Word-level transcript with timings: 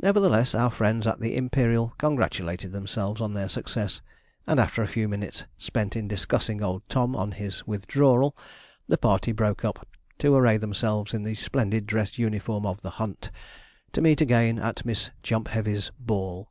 Nevertheless, 0.00 0.54
our 0.54 0.70
friends 0.70 1.06
at 1.06 1.20
the 1.20 1.36
'Imperial' 1.36 1.92
congratulated 1.98 2.72
themselves 2.72 3.20
on 3.20 3.34
their 3.34 3.50
success; 3.50 4.00
and 4.46 4.58
after 4.58 4.82
a 4.82 4.86
few 4.88 5.08
minutes 5.10 5.44
spent 5.58 5.94
in 5.94 6.08
discussing 6.08 6.62
old 6.62 6.88
Tom 6.88 7.14
on 7.14 7.32
his 7.32 7.66
withdrawal, 7.66 8.34
the 8.88 8.96
party 8.96 9.30
broke 9.30 9.66
up, 9.66 9.86
to 10.20 10.34
array 10.34 10.56
themselves 10.56 11.12
in 11.12 11.22
the 11.22 11.34
splendid 11.34 11.86
dress 11.86 12.16
uniform 12.16 12.64
of 12.64 12.80
the 12.80 12.92
'Hunt,' 12.96 13.30
to 13.92 14.00
meet 14.00 14.22
again 14.22 14.58
at 14.58 14.86
Miss 14.86 15.10
Jumpheavy's 15.22 15.90
ball. 15.98 16.50